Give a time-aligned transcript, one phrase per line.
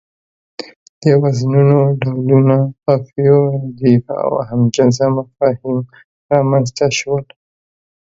[1.01, 5.77] د وزنونو ډولونه، قافيو، رديف او هم جنسه مفاهيم
[6.31, 7.23] رامنځ ته شول.